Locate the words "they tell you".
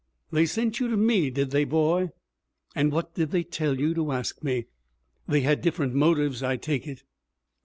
3.29-3.93